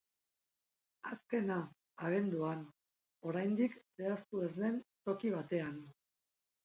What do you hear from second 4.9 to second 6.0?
toki batean.